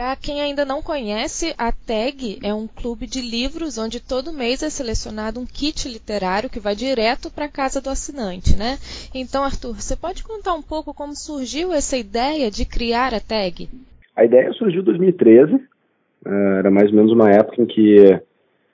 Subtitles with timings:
[0.00, 4.62] Para quem ainda não conhece, a TAG é um clube de livros onde todo mês
[4.62, 8.78] é selecionado um kit literário que vai direto para a casa do assinante, né?
[9.14, 13.68] Então, Arthur, você pode contar um pouco como surgiu essa ideia de criar a TAG?
[14.16, 18.22] A ideia surgiu em 2013, eh, era mais ou menos uma época em que eh,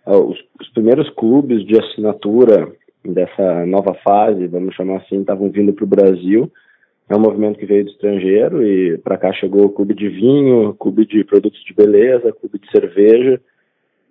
[0.06, 2.72] os, os primeiros clubes de assinatura
[3.04, 6.52] dessa nova fase, vamos chamar assim, estavam vindo para o Brasil
[7.08, 11.06] é um movimento que veio do estrangeiro e para cá chegou clube de vinho, clube
[11.06, 13.40] de produtos de beleza, clube de cerveja.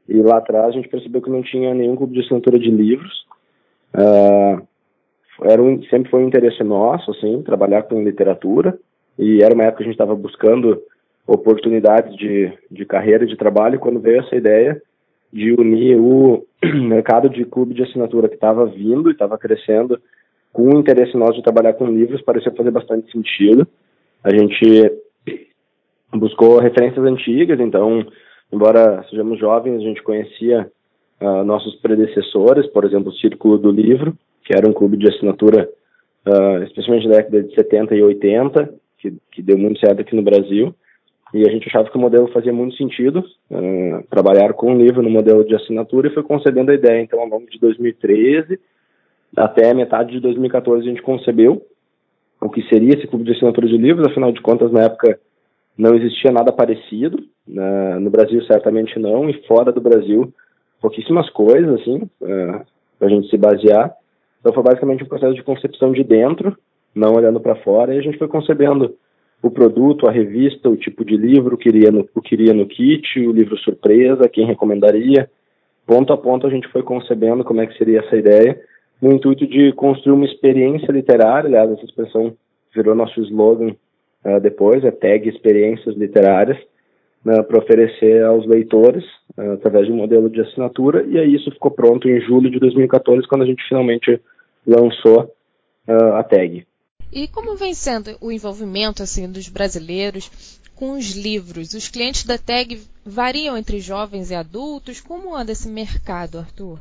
[0.07, 3.25] E lá atrás a gente percebeu que não tinha nenhum clube de assinatura de livros.
[3.93, 4.65] Uh,
[5.43, 8.77] era um, sempre foi um interesse nosso, assim, trabalhar com literatura.
[9.19, 10.81] E era uma época que a gente estava buscando
[11.27, 13.79] oportunidades de, de carreira e de trabalho.
[13.79, 14.81] Quando veio essa ideia
[15.33, 19.99] de unir o mercado de clube de assinatura que estava vindo e estava crescendo
[20.55, 23.67] com o interesse nosso de trabalhar com livros, pareceu fazer bastante sentido.
[24.23, 24.89] A gente
[26.13, 28.07] buscou referências antigas, então,
[28.51, 30.71] embora sejamos jovens, a gente conhecia
[31.19, 35.69] uh, nossos predecessores, por exemplo, o Círculo do Livro, que era um clube de assinatura,
[36.25, 40.23] uh, especialmente da década de 70 e 80, que, que deu muito certo aqui no
[40.23, 40.73] Brasil,
[41.33, 45.03] e a gente achava que o modelo fazia muito sentido, uh, trabalhar com um livro
[45.03, 48.57] no modelo de assinatura, e foi concebendo a ideia, então, ao longo de 2013,
[49.35, 51.61] até metade de 2014 a gente concebeu
[52.41, 55.19] o que seria esse clube de assinatura de livros, afinal de contas, na época
[55.77, 57.99] não existia nada parecido, né?
[57.99, 60.33] no Brasil certamente não, e fora do Brasil
[60.81, 62.61] pouquíssimas coisas, assim, uh, é,
[62.99, 63.91] para a gente se basear.
[64.39, 66.55] Então foi basicamente um processo de concepção de dentro,
[66.93, 68.95] não olhando para fora, e a gente foi concebendo
[69.41, 72.67] o produto, a revista, o tipo de livro, o que iria no, que iria no
[72.67, 75.29] kit, o livro surpresa, quem recomendaria.
[75.85, 78.59] Ponto a ponto a gente foi concebendo como é que seria essa ideia,
[79.01, 82.35] no intuito de construir uma experiência literária, aliás, essa expressão
[82.73, 83.75] virou nosso slogan
[84.25, 86.65] uh, depois, é tag experiências literárias, uh,
[87.23, 89.03] né, para oferecer aos leitores
[89.37, 92.59] uh, através de um modelo de assinatura, e aí isso ficou pronto em julho de
[92.59, 94.19] 2014, quando a gente finalmente
[94.65, 95.31] lançou
[95.87, 96.65] a tag.
[97.13, 101.75] E como vem sendo o envolvimento assim dos brasileiros com os livros?
[101.75, 104.99] Os clientes da tag variam entre jovens e adultos?
[104.99, 106.79] Como anda esse mercado, Arthur?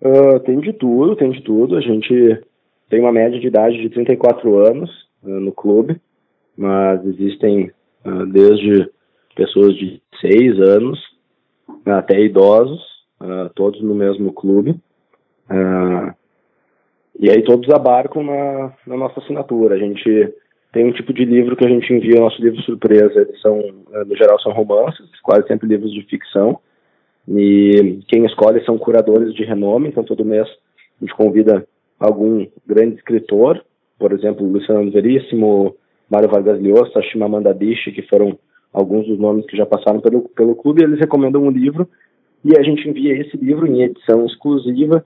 [0.00, 1.76] Uh, tem de tudo, tem de tudo.
[1.76, 2.42] A gente
[2.88, 4.90] tem uma média de idade de 34 anos
[5.22, 6.00] uh, no clube,
[6.56, 7.70] mas existem
[8.04, 8.90] uh, desde
[9.34, 10.98] pessoas de 6 anos
[11.84, 12.80] até idosos,
[13.54, 14.74] todos no mesmo clube.
[17.18, 19.74] e aí todos abarcam na, na, nossa assinatura.
[19.74, 20.34] A gente
[20.72, 23.60] tem um tipo de livro que a gente envia, nosso livro surpresa, eles são,
[24.06, 26.58] no geral são romances, quase sempre livros de ficção,
[27.28, 31.66] e quem escolhe são curadores de renome, então todo mês a gente convida
[31.98, 33.64] algum grande escritor,
[33.98, 35.74] por exemplo, Luciano Veríssimo,
[36.10, 38.38] Mário Vargas Llosa, Shimamanda Adichie, que foram
[38.72, 41.88] alguns dos nomes que já passaram pelo, pelo clube, eles recomendam um livro
[42.44, 45.04] e a gente envia esse livro em edição exclusiva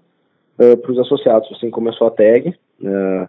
[0.58, 2.50] uh, para os associados, assim começou a tag.
[2.80, 3.28] Uh,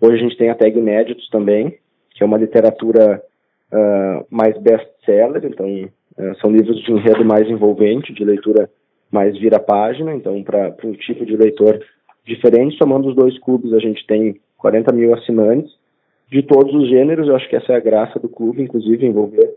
[0.00, 1.78] hoje a gente tem a tag Inéditos também,
[2.10, 3.22] que é uma literatura
[3.72, 5.88] uh, mais best-seller, então
[6.40, 8.70] são livros de enredo mais envolvente, de leitura
[9.10, 11.80] mais vira-página, então para um tipo de leitor
[12.24, 15.72] diferente, somando os dois clubes, a gente tem 40 mil assinantes.
[16.30, 19.54] De todos os gêneros, eu acho que essa é a graça do clube, inclusive envolver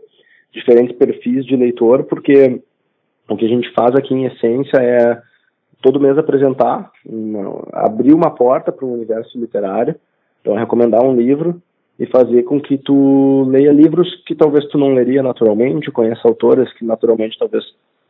[0.52, 2.60] diferentes perfis de leitor, porque
[3.28, 5.20] o que a gente faz aqui em essência é
[5.82, 9.94] todo mês apresentar, uma, abrir uma porta para o universo literário,
[10.40, 11.60] então recomendar um livro
[11.98, 16.72] e fazer com que tu leia livros que talvez tu não leria naturalmente, conheça autoras
[16.74, 17.64] que naturalmente talvez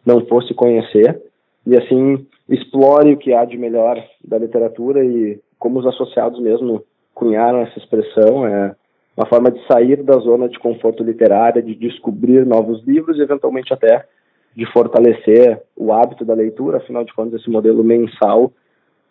[0.05, 1.21] não fosse conhecer,
[1.67, 6.83] e assim explore o que há de melhor da literatura e como os associados mesmo
[7.15, 8.75] cunharam essa expressão, é
[9.17, 13.73] uma forma de sair da zona de conforto literária, de descobrir novos livros e eventualmente
[13.73, 14.05] até
[14.55, 18.53] de fortalecer o hábito da leitura, afinal de contas esse modelo mensal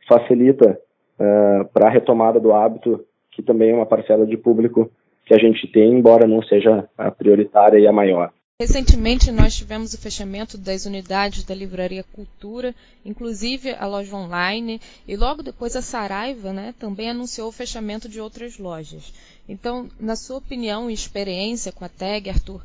[0.07, 0.80] facilita
[1.19, 3.04] uh, para a retomada do hábito
[3.36, 4.90] que também é uma parcela de público
[5.26, 8.32] que a gente tem, embora não seja a prioritária e a maior.
[8.62, 12.74] Recentemente nós tivemos o fechamento das unidades da Livraria Cultura,
[13.04, 18.22] inclusive a loja online, e logo depois a Saraiva né, também anunciou o fechamento de
[18.22, 19.14] outras lojas.
[19.50, 22.62] Então, na sua opinião e experiência com a TAG, Arthur,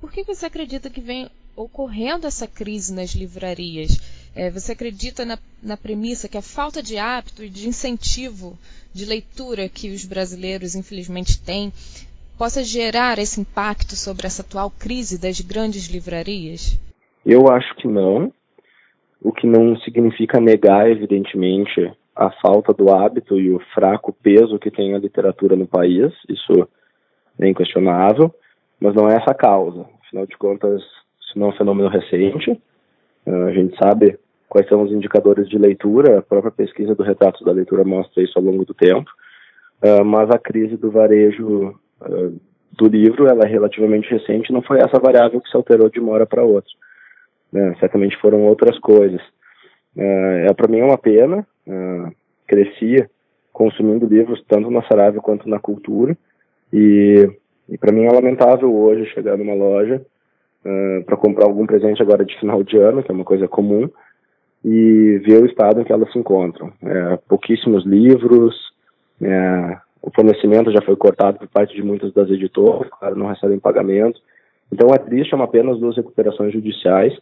[0.00, 4.00] por que você acredita que vem ocorrendo essa crise nas livrarias?
[4.36, 8.58] É, você acredita na, na premissa que a falta de hábito e de incentivo
[8.92, 11.72] de leitura que os brasileiros, infelizmente, têm
[12.36, 16.78] possa gerar esse impacto sobre essa atual crise das grandes livrarias?
[17.24, 18.30] Eu acho que não,
[19.22, 24.70] o que não significa negar, evidentemente, a falta do hábito e o fraco peso que
[24.70, 26.68] tem a literatura no país, isso
[27.38, 28.34] é inquestionável,
[28.78, 29.86] mas não é essa a causa.
[30.04, 30.82] afinal de contas,
[31.22, 32.50] isso não é um fenômeno recente.
[33.26, 37.44] Uh, a gente sabe quais são os indicadores de leitura, a própria pesquisa do retrato
[37.44, 39.10] da leitura mostra isso ao longo do tempo,
[39.82, 42.40] uh, mas a crise do varejo uh,
[42.72, 46.12] do livro ela é relativamente recente, não foi essa variável que se alterou de uma
[46.12, 46.70] hora para outra.
[47.52, 47.74] Né?
[47.80, 49.20] Certamente foram outras coisas.
[49.96, 51.46] é para mim é uma pena,
[52.46, 53.08] crescia
[53.50, 56.14] consumindo livros tanto na Saraiva quanto na cultura,
[56.70, 57.26] e,
[57.66, 60.04] e para mim é lamentável hoje chegar numa loja
[61.06, 63.88] para comprar algum presente agora de final de ano, que é uma coisa comum,
[64.66, 66.72] e ver o estado em que elas se encontram.
[66.82, 68.52] É, pouquíssimos livros,
[69.22, 73.60] é, o fornecimento já foi cortado por parte de muitas das editoras, claro, não recebem
[73.60, 74.20] pagamento.
[74.72, 77.16] Então é triste, é apenas duas recuperações judiciais.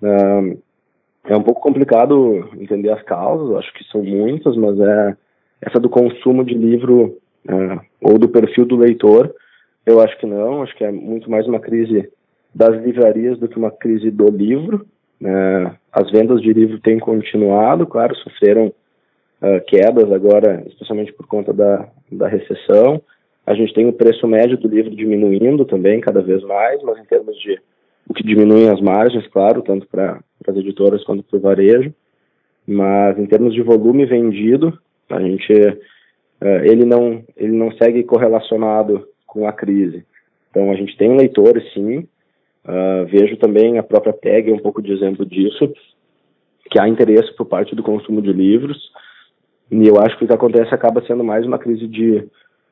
[0.00, 0.56] É,
[1.32, 5.16] é um pouco complicado entender as causas, acho que são muitas, mas é
[5.62, 7.18] essa do consumo de livro
[7.48, 9.34] é, ou do perfil do leitor,
[9.84, 12.08] eu acho que não, acho que é muito mais uma crise
[12.54, 14.86] das livrarias do que uma crise do livro.
[15.24, 21.52] É, as vendas de livro têm continuado, claro, sofreram uh, quedas agora, especialmente por conta
[21.52, 23.00] da, da recessão.
[23.46, 27.04] A gente tem o preço médio do livro diminuindo também, cada vez mais, mas em
[27.04, 27.58] termos de
[28.08, 31.92] o que diminuem as margens, claro, tanto para as editoras quanto para o varejo.
[32.66, 34.78] Mas em termos de volume vendido,
[35.08, 40.04] a gente uh, ele não ele não segue correlacionado com a crise.
[40.50, 42.08] Então a gente tem leitores sim,
[42.66, 45.72] Uh, vejo também a própria PEG um pouco de exemplo disso,
[46.68, 48.90] que há interesse por parte do consumo de livros,
[49.70, 52.26] e eu acho que o que acontece acaba sendo mais uma crise de,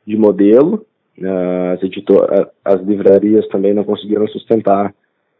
[0.07, 0.85] de modelo.
[1.17, 4.93] Uh, as, editor as livrarias também não conseguiram sustentar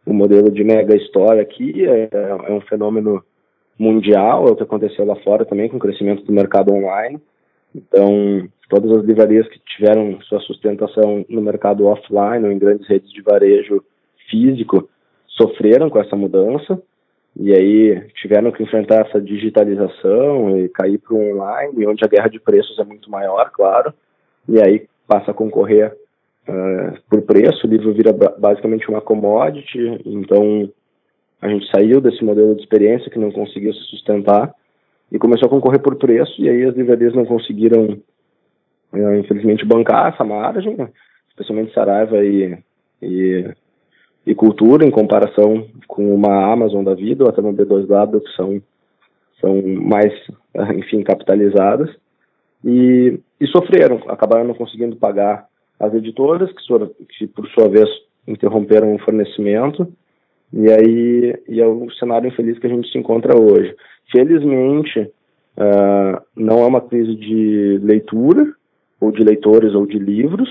[0.05, 3.21] o modelo de mega história aqui, é, é um fenômeno
[3.77, 7.19] mundial, é o que aconteceu lá fora também com o crescimento do mercado online.
[7.75, 13.11] Então, todas as livrarias que tiveram sua sustentação no mercado offline ou em grandes redes
[13.11, 13.83] de varejo
[14.35, 14.89] físico
[15.27, 16.81] sofreram com essa mudança
[17.37, 22.29] e aí tiveram que enfrentar essa digitalização e cair para o online, onde a guerra
[22.29, 23.93] de preços é muito maior, claro,
[24.47, 25.93] e aí passa a concorrer
[26.47, 30.71] uh, por preço, o livro vira basicamente uma commodity, então
[31.41, 34.53] a gente saiu desse modelo de experiência que não conseguia se sustentar
[35.11, 38.01] e começou a concorrer por preço, e aí as livrarias não conseguiram,
[38.93, 40.89] uh, infelizmente, bancar essa margem, né?
[41.29, 42.57] especialmente Saraiva e,
[43.01, 43.53] e
[44.25, 48.61] e cultura em comparação com uma Amazon da vida ou até uma B2W que são
[49.39, 50.13] são mais
[50.75, 51.89] enfim capitalizadas.
[52.63, 55.45] E, e sofreram acabaram não conseguindo pagar
[55.79, 57.87] as editoras que, que por sua vez
[58.27, 59.87] interromperam o fornecimento.
[60.51, 63.75] E aí e é o cenário infeliz que a gente se encontra hoje.
[64.11, 68.51] Felizmente uh, não é uma crise de leitura
[68.99, 70.49] ou de leitores ou de livros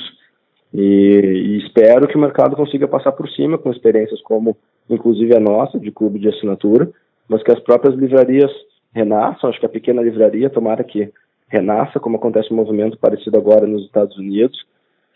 [0.75, 4.57] e, e, espero que o mercado consiga passar por cima com experiências como,
[4.91, 6.91] inclusive a nossa, de clube de assinatura,
[7.29, 8.51] mas que as próprias livrarias
[8.93, 9.49] renasçam.
[9.49, 11.13] Acho que a pequena livraria, tomara que
[11.49, 14.59] renasça, como acontece um movimento parecido agora nos Estados Unidos,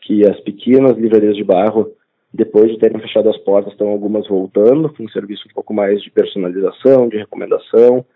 [0.02, 1.90] que as pequenas livrarias de bairro,
[2.32, 6.00] depois de terem fechado as portas, estão algumas voltando, com um serviço um pouco mais
[6.02, 8.06] de personalização, de recomendação,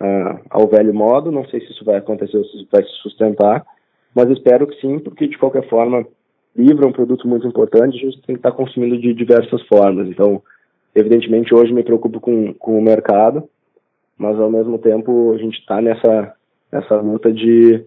[0.00, 1.30] uh, ao velho modo.
[1.30, 3.66] Não sei se isso vai acontecer ou se vai se sustentar,
[4.14, 6.06] mas espero que sim, porque de qualquer forma
[6.56, 10.08] livro é um produto muito importante, a gente tem que estar consumindo de diversas formas.
[10.08, 10.42] Então,
[10.94, 13.48] evidentemente, hoje me preocupo com, com o mercado,
[14.16, 16.34] mas ao mesmo tempo a gente está nessa,
[16.72, 17.84] nessa luta de,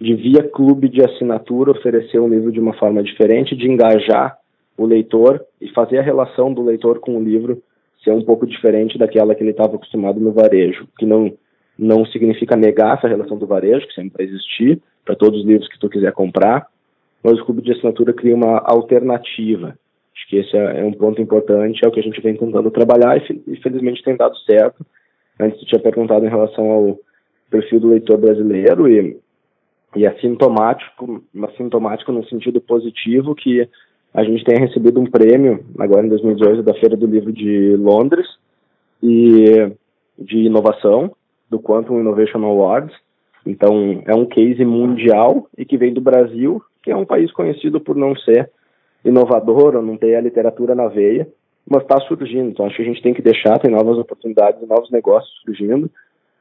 [0.00, 4.36] de, via clube de assinatura, oferecer um livro de uma forma diferente, de engajar
[4.76, 7.62] o leitor e fazer a relação do leitor com o livro
[8.02, 11.32] ser um pouco diferente daquela que ele estava acostumado no varejo, que não
[11.78, 15.66] não significa negar essa relação do varejo, que sempre vai existir, para todos os livros
[15.68, 16.66] que tu quiser comprar,
[17.22, 19.78] mas o clube de assinatura cria uma alternativa.
[20.14, 22.70] Acho que esse é, é um ponto importante, é o que a gente vem tentando
[22.70, 24.84] trabalhar e felizmente tem dado certo.
[25.40, 26.98] Antes tu tinha perguntado em relação ao
[27.50, 29.16] perfil do leitor brasileiro e,
[29.96, 30.04] e
[31.32, 33.68] mas sintomático no sentido positivo que
[34.14, 38.26] a gente tenha recebido um prêmio agora em 2018 da Feira do Livro de Londres
[39.02, 39.72] e
[40.18, 41.14] de inovação
[41.48, 42.94] do Quantum Innovation Awards.
[43.46, 47.80] Então é um case mundial e que vem do Brasil que é um país conhecido
[47.80, 48.50] por não ser
[49.04, 51.28] inovador ou não ter a literatura na veia,
[51.68, 52.50] mas está surgindo.
[52.50, 55.90] Então, acho que a gente tem que deixar, tem novas oportunidades, novos negócios surgindo.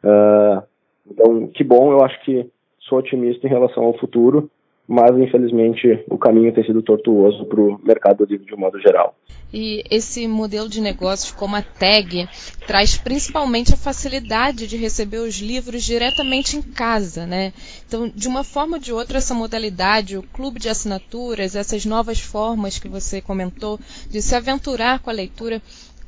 [0.03, 0.63] Uh,
[1.09, 4.49] então, que bom, eu acho que sou otimista em relação ao futuro,
[4.91, 9.15] mas infelizmente o caminho tem sido tortuoso para o mercado livre de um modo geral.
[9.53, 12.27] E esse modelo de negócios como a TAG
[12.67, 17.53] traz principalmente a facilidade de receber os livros diretamente em casa, né?
[17.87, 22.19] Então, de uma forma ou de outra, essa modalidade, o clube de assinaturas, essas novas
[22.19, 23.79] formas que você comentou
[24.09, 25.61] de se aventurar com a leitura,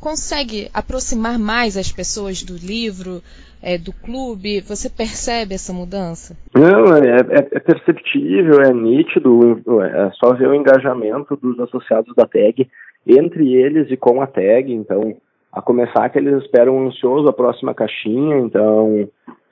[0.03, 3.21] consegue aproximar mais as pessoas do livro,
[3.61, 4.59] é, do clube?
[4.59, 6.35] Você percebe essa mudança?
[6.53, 12.25] Não, é, é, é perceptível, é nítido, é só ver o engajamento dos associados da
[12.25, 12.69] TAG
[13.07, 15.15] entre eles e com a TAG, então,
[15.49, 19.07] a começar que eles esperam ansioso a próxima caixinha, então,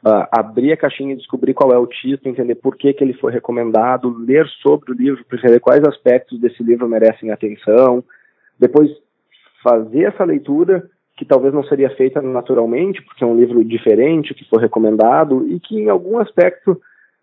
[0.05, 3.13] uh, abrir a caixinha e descobrir qual é o título, entender por que, que ele
[3.13, 8.03] foi recomendado, ler sobre o livro, perceber quais aspectos desse livro merecem atenção,
[8.59, 8.89] depois
[9.63, 10.83] fazer essa leitura
[11.17, 15.59] que talvez não seria feita naturalmente, porque é um livro diferente, que foi recomendado e
[15.59, 16.79] que em algum aspecto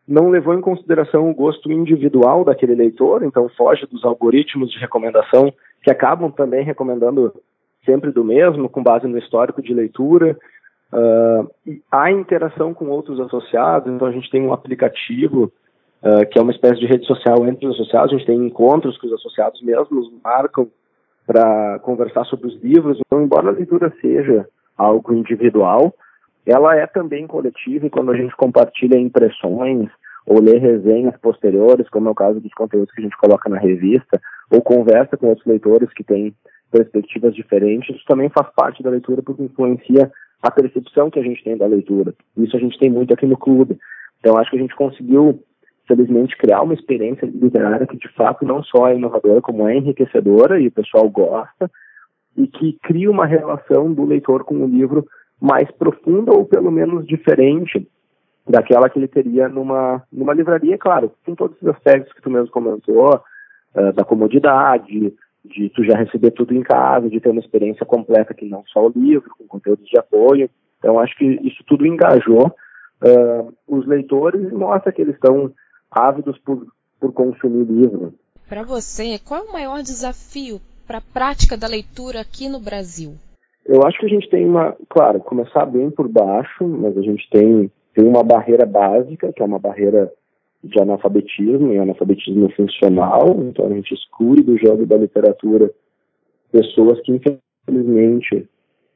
[0.06, 5.52] não levou em consideração o gosto individual daquele leitor, então foge dos algoritmos de recomendação
[5.82, 7.34] que acabam também recomendando
[7.84, 10.38] sempre do mesmo, com base no histórico de leitura.
[10.92, 15.52] Uh, há interação com outros associados, então a gente tem um aplicativo
[16.02, 18.98] uh, que é uma espécie de rede social entre os associados, a gente tem encontros
[18.98, 20.68] que os associados mesmos marcam
[21.28, 22.98] para conversar sobre os livros.
[23.04, 25.94] Então, embora a leitura seja algo individual,
[26.46, 29.90] ela é também coletiva e quando a gente compartilha impressões
[30.26, 33.58] ou lê resenhas posteriores, como é o caso dos conteúdos que a gente coloca na
[33.58, 34.18] revista,
[34.50, 36.34] ou conversa com outros leitores que têm
[36.70, 40.10] perspectivas diferentes, isso também faz parte da leitura porque influencia
[40.42, 42.14] a percepção que a gente tem da leitura.
[42.38, 43.78] Isso a gente tem muito aqui no clube.
[44.20, 45.42] Então acho que a gente conseguiu
[45.88, 50.60] felizmente, criar uma experiência literária que, de fato, não só é inovadora, como é enriquecedora
[50.60, 51.70] e o pessoal gosta,
[52.36, 55.04] e que cria uma relação do leitor com o livro
[55.40, 57.88] mais profunda ou, pelo menos, diferente
[58.46, 62.50] daquela que ele teria numa, numa livraria, claro, com todos os aspectos que tu mesmo
[62.50, 63.20] comentou,
[63.74, 65.12] uh, da comodidade,
[65.44, 68.86] de tu já receber tudo em casa, de ter uma experiência completa que não só
[68.86, 70.50] o livro, com conteúdos de apoio.
[70.78, 75.52] Então, acho que isso tudo engajou uh, os leitores e mostra que eles estão
[75.90, 76.66] ávidos por,
[77.00, 78.14] por consumir livro.
[78.48, 83.14] Para você, qual é o maior desafio para a prática da leitura aqui no Brasil?
[83.66, 87.28] Eu acho que a gente tem uma, claro, começar bem por baixo, mas a gente
[87.30, 90.10] tem, tem uma barreira básica, que é uma barreira
[90.64, 95.70] de analfabetismo e analfabetismo funcional, então a gente exclui do jogo da literatura
[96.50, 98.48] pessoas que infelizmente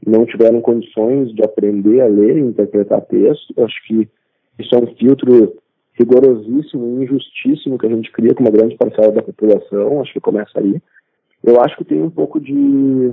[0.05, 3.55] não tiveram condições de aprender a ler e interpretar texto.
[3.57, 4.09] Eu acho que
[4.59, 5.62] isso é um filtro
[5.95, 10.21] rigorosíssimo e injustíssimo que a gente cria com uma grande parcela da população, acho que
[10.21, 10.81] começa aí.
[11.45, 13.13] Eu acho que tem um pouco de,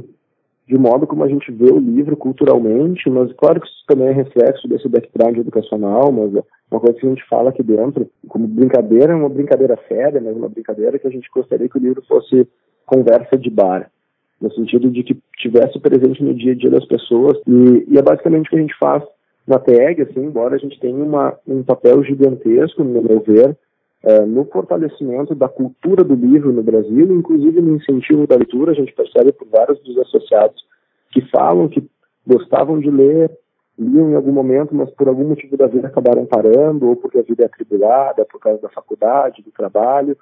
[0.67, 4.11] de modo como a gente vê o livro culturalmente, mas claro que isso também é
[4.11, 8.47] reflexo desse background educacional, mas é uma coisa que a gente fala aqui dentro, como
[8.47, 12.03] brincadeira, é uma brincadeira séria, mas uma brincadeira que a gente gostaria que o livro
[12.07, 12.47] fosse
[12.85, 13.91] conversa de bar,
[14.39, 18.01] no sentido de que tivesse presente no dia a dia das pessoas, e, e é
[18.01, 19.03] basicamente o que a gente faz
[19.49, 23.57] na TEG, assim, embora a gente tenha uma, um papel gigantesco, no meu ver,
[24.03, 28.75] é, no fortalecimento da cultura do livro no Brasil, inclusive no incentivo da leitura, a
[28.75, 30.63] gente percebe por vários dos associados
[31.11, 31.83] que falam que
[32.27, 33.31] gostavam de ler,
[33.75, 37.23] liam em algum momento, mas por algum motivo da vida acabaram parando, ou porque a
[37.23, 40.15] vida é atribulada, por causa da faculdade, do trabalho,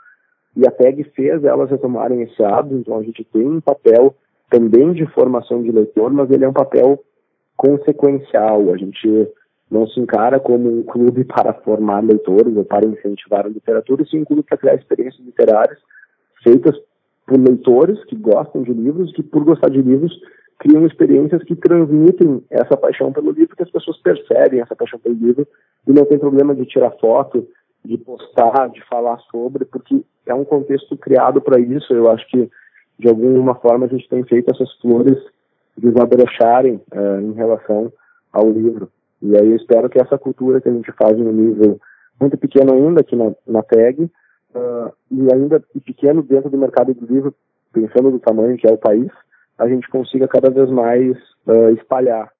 [0.55, 4.15] e a TEG fez elas retomarem esse hábito, então a gente tem um papel
[4.49, 7.03] também de formação de leitor, mas ele é um papel
[7.57, 8.71] consequencial.
[8.71, 9.27] A gente
[9.69, 14.19] não se encara como um clube para formar leitores ou para incentivar a literatura, sim
[14.21, 15.79] um clube para criar experiências literárias
[16.43, 16.75] feitas
[17.25, 20.17] por leitores que gostam de livros, que por gostar de livros
[20.59, 25.15] criam experiências que transmitem essa paixão pelo livro, que as pessoas percebem essa paixão pelo
[25.15, 25.45] livro
[25.85, 27.47] e não tem problema de tirar foto,
[27.83, 31.93] de postar, de falar sobre, porque é um contexto criado para isso.
[31.93, 32.49] Eu acho que
[32.97, 35.17] de alguma forma a gente tem feito essas flores
[35.77, 37.91] desabrocharem uh, em relação
[38.31, 38.89] ao livro.
[39.21, 41.79] E aí eu espero que essa cultura que a gente faz no nível
[42.19, 47.05] muito pequeno ainda aqui na, na TEG, uh, e ainda pequeno dentro do mercado do
[47.05, 47.33] livro,
[47.71, 49.11] pensando do tamanho que é o país,
[49.57, 51.15] a gente consiga cada vez mais
[51.47, 52.31] uh, espalhar